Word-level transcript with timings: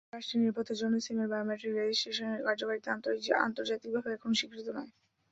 রাষ্ট্রের 0.13 0.41
নিরাপত্তার 0.41 0.79
জন্য 0.81 0.95
সিমের 0.99 1.31
বায়োমেট্রিক 1.31 1.73
রেজিস্ট্রেশনের 1.75 2.43
কার্যকারিতা 2.47 2.89
আন্তর্জাতিকভাবে 3.41 4.09
এখনো 4.11 4.35
স্বীকৃত 4.39 4.67
নয়। 4.69 4.91